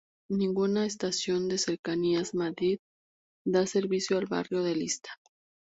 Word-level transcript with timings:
Ninguna 0.31 0.87
estación 0.87 1.47
de 1.47 1.59
Cercanías 1.59 2.33
Madrid 2.33 2.79
da 3.45 3.67
servicio 3.67 4.17
al 4.17 4.25
barrio 4.25 4.63
de 4.63 4.73
Lista. 4.75 5.11